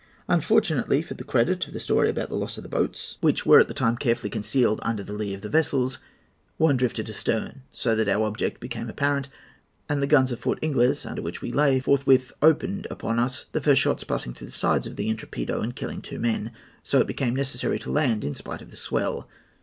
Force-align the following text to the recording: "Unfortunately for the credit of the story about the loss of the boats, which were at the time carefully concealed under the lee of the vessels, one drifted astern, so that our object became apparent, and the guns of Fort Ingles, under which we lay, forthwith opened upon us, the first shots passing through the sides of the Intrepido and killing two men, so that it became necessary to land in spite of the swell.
"Unfortunately 0.27 1.03
for 1.03 1.13
the 1.13 1.23
credit 1.23 1.67
of 1.67 1.73
the 1.73 1.79
story 1.79 2.09
about 2.09 2.29
the 2.29 2.35
loss 2.35 2.57
of 2.57 2.63
the 2.63 2.69
boats, 2.69 3.17
which 3.21 3.45
were 3.45 3.59
at 3.59 3.67
the 3.67 3.73
time 3.75 3.95
carefully 3.95 4.31
concealed 4.31 4.79
under 4.81 5.03
the 5.03 5.13
lee 5.13 5.35
of 5.35 5.41
the 5.41 5.47
vessels, 5.47 5.99
one 6.57 6.75
drifted 6.75 7.07
astern, 7.07 7.61
so 7.71 7.95
that 7.95 8.07
our 8.09 8.23
object 8.23 8.59
became 8.59 8.89
apparent, 8.89 9.29
and 9.87 10.01
the 10.01 10.07
guns 10.07 10.31
of 10.31 10.39
Fort 10.39 10.57
Ingles, 10.63 11.05
under 11.05 11.21
which 11.21 11.43
we 11.43 11.51
lay, 11.51 11.79
forthwith 11.79 12.31
opened 12.41 12.87
upon 12.89 13.19
us, 13.19 13.45
the 13.51 13.61
first 13.61 13.79
shots 13.79 14.03
passing 14.03 14.33
through 14.33 14.47
the 14.47 14.53
sides 14.53 14.87
of 14.87 14.95
the 14.95 15.07
Intrepido 15.07 15.61
and 15.61 15.75
killing 15.75 16.01
two 16.01 16.17
men, 16.17 16.49
so 16.81 16.97
that 16.97 17.03
it 17.03 17.07
became 17.13 17.35
necessary 17.35 17.77
to 17.77 17.91
land 17.91 18.23
in 18.23 18.33
spite 18.33 18.63
of 18.63 18.71
the 18.71 18.77
swell. 18.77 19.29